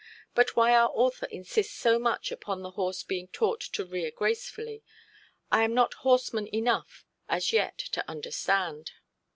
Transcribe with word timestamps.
But 0.33 0.55
why 0.55 0.73
our 0.73 0.89
author 0.95 1.27
insists 1.27 1.75
so 1.75 1.99
much 1.99 2.31
upon 2.31 2.63
the 2.63 2.71
horse 2.71 3.03
being 3.03 3.27
taught 3.27 3.61
to 3.73 3.85
'rear 3.85 4.09
gracefully', 4.09 4.81
I 5.51 5.61
am 5.63 5.75
not 5.75 5.93
horseman 5.93 6.47
enough 6.47 7.05
as 7.29 7.53
yet 7.53 7.77
to 7.93 8.09
understand. 8.09 8.93